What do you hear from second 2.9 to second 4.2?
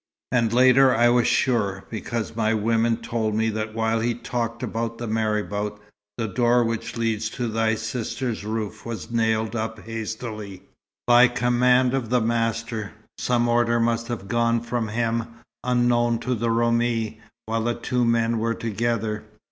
told me that while he